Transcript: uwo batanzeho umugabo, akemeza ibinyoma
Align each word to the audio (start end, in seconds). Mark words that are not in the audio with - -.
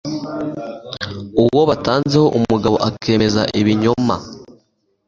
uwo 1.53 1.61
batanzeho 1.69 2.27
umugabo, 2.37 2.75
akemeza 2.87 3.41
ibinyoma 3.59 4.15